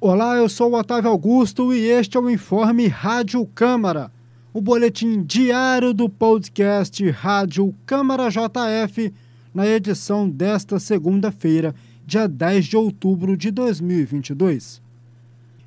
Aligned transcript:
Olá, 0.00 0.36
eu 0.36 0.48
sou 0.48 0.70
o 0.70 0.78
Otávio 0.78 1.10
Augusto 1.10 1.74
e 1.74 1.80
este 1.86 2.16
é 2.16 2.20
o 2.20 2.30
Informe 2.30 2.86
Rádio 2.86 3.44
Câmara, 3.46 4.12
o 4.54 4.60
boletim 4.60 5.24
diário 5.24 5.92
do 5.92 6.08
podcast 6.08 7.10
Rádio 7.10 7.74
Câmara 7.84 8.28
JF, 8.30 9.12
na 9.52 9.66
edição 9.66 10.30
desta 10.30 10.78
segunda-feira, 10.78 11.74
dia 12.06 12.28
10 12.28 12.66
de 12.66 12.76
outubro 12.76 13.36
de 13.36 13.50
2022. 13.50 14.80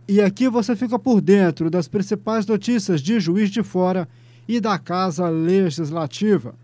E 0.07 0.21
aqui 0.21 0.47
você 0.47 0.77
fica 0.77 0.97
por 0.97 1.19
dentro 1.19 1.69
das 1.69 1.89
principais 1.89 2.45
notícias 2.45 3.01
de 3.01 3.19
Juiz 3.19 3.49
de 3.49 3.61
Fora 3.61 4.07
e 4.47 4.61
da 4.61 4.79
Casa 4.79 5.27
Legislativa. 5.27 6.55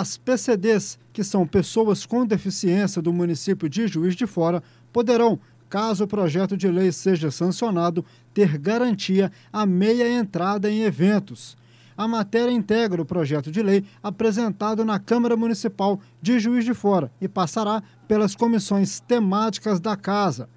As 0.00 0.16
PCDs, 0.16 0.98
que 1.12 1.22
são 1.22 1.46
pessoas 1.46 2.06
com 2.06 2.24
deficiência 2.24 3.02
do 3.02 3.12
município 3.12 3.68
de 3.68 3.86
Juiz 3.86 4.16
de 4.16 4.26
Fora, 4.26 4.62
poderão, 4.90 5.38
caso 5.68 6.04
o 6.04 6.08
projeto 6.08 6.56
de 6.56 6.68
lei 6.68 6.90
seja 6.90 7.30
sancionado, 7.30 8.02
ter 8.32 8.56
garantia 8.56 9.30
à 9.52 9.66
meia 9.66 10.10
entrada 10.10 10.70
em 10.70 10.84
eventos. 10.84 11.54
A 11.94 12.08
matéria 12.08 12.50
integra 12.50 13.02
o 13.02 13.04
projeto 13.04 13.52
de 13.52 13.62
lei 13.62 13.84
apresentado 14.02 14.86
na 14.86 14.98
Câmara 14.98 15.36
Municipal 15.36 16.00
de 16.22 16.38
Juiz 16.38 16.64
de 16.64 16.72
Fora 16.72 17.12
e 17.20 17.28
passará 17.28 17.82
pelas 18.08 18.34
comissões 18.34 19.00
temáticas 19.00 19.80
da 19.80 19.96
Casa. 19.96 20.48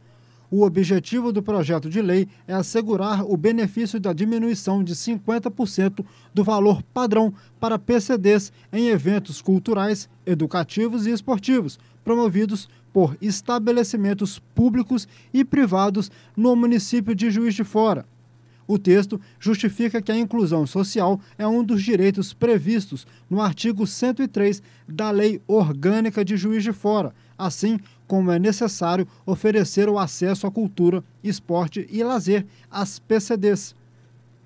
O 0.55 0.61
objetivo 0.65 1.33
do 1.33 1.41
projeto 1.41 1.89
de 1.89 1.99
lei 1.99 2.27
é 2.47 2.53
assegurar 2.53 3.25
o 3.25 3.35
benefício 3.35 3.99
da 3.99 4.13
diminuição 4.13 4.83
de 4.83 4.93
50% 4.93 6.05
do 6.31 6.43
valor 6.43 6.83
padrão 6.93 7.33
para 7.59 7.79
PCDs 7.79 8.53
em 8.71 8.89
eventos 8.89 9.41
culturais, 9.41 10.07
educativos 10.27 11.07
e 11.07 11.09
esportivos, 11.09 11.79
promovidos 12.03 12.69
por 12.93 13.17
estabelecimentos 13.19 14.37
públicos 14.53 15.07
e 15.33 15.43
privados 15.43 16.11
no 16.37 16.55
município 16.55 17.15
de 17.15 17.31
Juiz 17.31 17.55
de 17.55 17.63
Fora. 17.63 18.05
O 18.67 18.77
texto 18.77 19.19
justifica 19.39 20.01
que 20.01 20.11
a 20.11 20.17
inclusão 20.17 20.65
social 20.65 21.19
é 21.37 21.45
um 21.47 21.63
dos 21.63 21.83
direitos 21.83 22.33
previstos 22.33 23.05
no 23.29 23.41
artigo 23.41 23.85
103 23.85 24.61
da 24.87 25.11
Lei 25.11 25.41
Orgânica 25.47 26.23
de 26.23 26.37
Juiz 26.37 26.63
de 26.63 26.71
Fora, 26.71 27.13
assim 27.37 27.79
como 28.07 28.31
é 28.31 28.39
necessário 28.39 29.07
oferecer 29.25 29.89
o 29.89 29.99
acesso 29.99 30.47
à 30.47 30.51
cultura, 30.51 31.03
esporte 31.23 31.87
e 31.89 32.03
lazer 32.03 32.45
às 32.69 32.99
PCDs. 32.99 33.75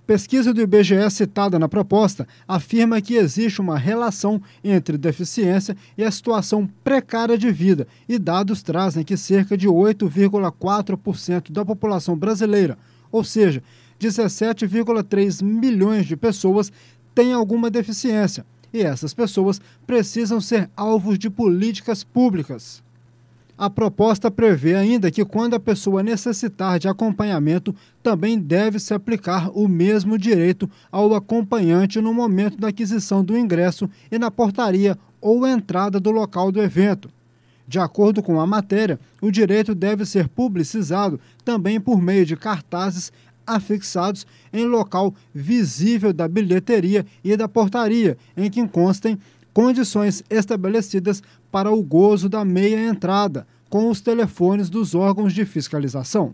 Pesquisa 0.08 0.54
do 0.54 0.62
IBGE 0.62 1.12
citada 1.12 1.60
na 1.60 1.68
proposta 1.68 2.26
afirma 2.48 3.02
que 3.02 3.16
existe 3.16 3.60
uma 3.60 3.78
relação 3.78 4.42
entre 4.64 4.98
deficiência 4.98 5.76
e 5.98 6.04
a 6.04 6.10
situação 6.10 6.66
precária 6.82 7.38
de 7.38 7.52
vida, 7.52 7.86
e 8.08 8.18
dados 8.18 8.64
trazem 8.64 9.04
que 9.04 9.18
cerca 9.18 9.58
de 9.58 9.68
8,4% 9.68 11.52
da 11.52 11.66
população 11.66 12.16
brasileira, 12.16 12.78
ou 13.12 13.22
seja, 13.22 13.62
17,3 14.00 15.44
milhões 15.44 16.06
de 16.06 16.16
pessoas, 16.16 16.72
têm 17.16 17.34
alguma 17.34 17.70
deficiência, 17.70 18.46
e 18.74 18.82
essas 18.82 19.14
pessoas 19.14 19.60
precisam 19.86 20.40
ser 20.40 20.70
alvos 20.76 21.18
de 21.18 21.30
políticas 21.30 22.04
públicas. 22.04 22.84
A 23.58 23.72
proposta 23.72 24.30
prevê 24.30 24.76
ainda 24.76 25.10
que, 25.10 25.26
quando 25.26 25.56
a 25.56 25.60
pessoa 25.60 26.04
necessitar 26.04 26.78
de 26.78 26.88
acompanhamento, 26.88 27.74
também 28.04 28.38
deve 28.38 28.80
se 28.80 28.94
aplicar 28.94 29.50
o 29.50 29.68
mesmo 29.68 30.16
direito 30.16 30.70
ao 30.92 31.16
acompanhante 31.16 32.00
no 32.00 32.14
momento 32.14 32.56
da 32.58 32.68
aquisição 32.68 33.24
do 33.24 33.36
ingresso 33.36 33.90
e 34.12 34.20
na 34.20 34.30
portaria 34.30 34.96
ou 35.20 35.48
entrada 35.48 36.00
do 36.00 36.12
local 36.12 36.52
do 36.52 36.62
evento. 36.62 37.10
De 37.68 37.80
acordo 37.80 38.22
com 38.22 38.40
a 38.40 38.46
matéria, 38.46 39.00
o 39.20 39.32
direito 39.32 39.74
deve 39.74 40.06
ser 40.06 40.30
publicizado 40.30 41.20
também 41.44 41.82
por 41.82 42.00
meio 42.00 42.26
de 42.26 42.38
cartazes 42.38 43.12
afixados 43.48 44.28
em 44.52 44.66
local 44.66 45.16
visível 45.34 46.12
da 46.12 46.28
bilheteria 46.28 47.06
e 47.24 47.36
da 47.38 47.48
portaria, 47.48 48.18
em 48.36 48.52
que 48.52 48.68
constem 48.68 49.18
condições 49.54 50.24
estabelecidas 50.30 51.24
para 51.52 51.72
o 51.72 51.82
gozo 51.82 52.30
da 52.30 52.46
meia 52.46 52.80
entrada, 52.88 53.48
com 53.70 53.90
os 53.90 54.02
telefones 54.02 54.70
dos 54.70 54.94
órgãos 54.94 55.34
de 55.34 55.46
fiscalização. 55.46 56.34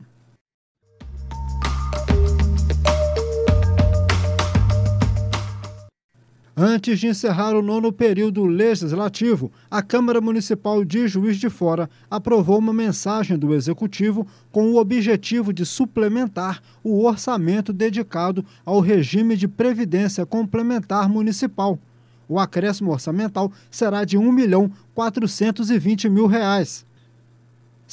Antes 6.55 6.99
de 6.99 7.07
encerrar 7.07 7.55
o 7.55 7.63
nono 7.63 7.91
período 7.91 8.45
legislativo, 8.45 9.51
a 9.71 9.81
Câmara 9.81 10.21
Municipal 10.21 10.85
de 10.85 11.07
Juiz 11.07 11.37
de 11.37 11.49
Fora 11.49 11.89
aprovou 12.11 12.59
uma 12.59 12.71
mensagem 12.71 13.37
do 13.37 13.55
Executivo 13.55 14.27
com 14.51 14.71
o 14.71 14.77
objetivo 14.77 15.51
de 15.51 15.65
suplementar 15.65 16.61
o 16.83 17.03
orçamento 17.05 17.73
dedicado 17.73 18.45
ao 18.63 18.79
regime 18.79 19.35
de 19.35 19.47
previdência 19.47 20.25
complementar 20.27 21.09
municipal 21.09 21.79
o 22.27 22.39
acréscimo 22.39 22.91
orçamental 22.91 23.51
será 23.69 24.03
de 24.03 24.17
R$ 24.17 24.25
1 24.25 24.31
milhão 24.31 24.71
420 24.95 26.09
mil. 26.09 26.25
Reais. 26.25 26.85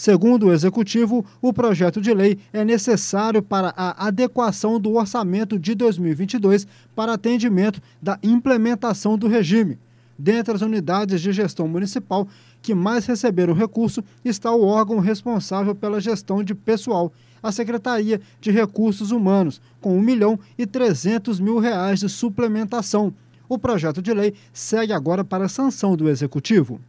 Segundo 0.00 0.46
o 0.46 0.52
Executivo, 0.54 1.26
o 1.42 1.52
projeto 1.52 2.00
de 2.00 2.14
lei 2.14 2.38
é 2.54 2.64
necessário 2.64 3.42
para 3.42 3.74
a 3.76 4.06
adequação 4.06 4.80
do 4.80 4.94
orçamento 4.94 5.58
de 5.58 5.74
2022 5.74 6.66
para 6.96 7.12
atendimento 7.12 7.82
da 8.00 8.18
implementação 8.22 9.18
do 9.18 9.28
regime. 9.28 9.78
Dentre 10.18 10.54
as 10.54 10.62
unidades 10.62 11.20
de 11.20 11.30
gestão 11.32 11.68
municipal 11.68 12.26
que 12.62 12.74
mais 12.74 13.04
receberam 13.04 13.52
recurso 13.52 14.02
está 14.24 14.50
o 14.50 14.64
órgão 14.64 15.00
responsável 15.00 15.74
pela 15.74 16.00
gestão 16.00 16.42
de 16.42 16.54
pessoal, 16.54 17.12
a 17.42 17.52
Secretaria 17.52 18.22
de 18.40 18.50
Recursos 18.50 19.10
Humanos, 19.10 19.60
com 19.82 19.98
1 19.98 20.00
milhão 20.00 20.40
e 20.56 20.64
300 20.64 21.38
mil 21.38 21.58
reais 21.58 22.00
de 22.00 22.08
suplementação 22.08 23.12
o 23.50 23.58
projeto 23.58 24.00
de 24.00 24.14
lei 24.14 24.32
segue 24.52 24.92
agora 24.92 25.24
para 25.24 25.46
a 25.46 25.48
sanção 25.48 25.96
do 25.96 26.08
Executivo. 26.08 26.80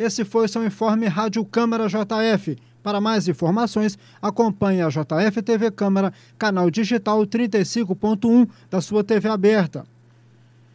Esse 0.00 0.24
foi 0.24 0.48
seu 0.48 0.64
informe 0.64 1.06
Rádio 1.06 1.44
Câmara 1.44 1.86
JF. 1.86 2.56
Para 2.82 3.02
mais 3.02 3.28
informações, 3.28 3.98
acompanhe 4.22 4.80
a 4.80 4.88
JF 4.88 5.42
TV 5.42 5.70
Câmara, 5.70 6.10
canal 6.38 6.70
digital 6.70 7.20
35.1 7.26 8.48
da 8.70 8.80
sua 8.80 9.04
TV 9.04 9.28
aberta. 9.28 9.84